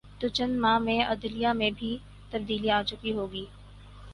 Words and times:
تو 0.19 0.27
چند 0.27 0.53
ماہ 0.59 0.77
میں 0.79 0.99
عدلیہ 1.05 1.51
میں 1.53 1.69
بھی 1.71 1.91
تبدیلی 2.31 2.69
آ 2.71 2.81
چکی 2.83 3.11
ہو 3.13 3.31
گی۔ 3.31 3.45